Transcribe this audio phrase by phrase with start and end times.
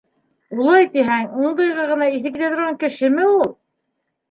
[0.61, 3.49] Улай тиһәң, ундайға ғына иҫе китә торған кешеме ул?